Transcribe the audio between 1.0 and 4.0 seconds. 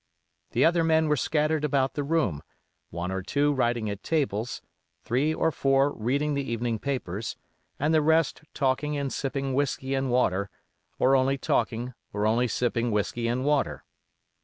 were scattered about the room, one or two writing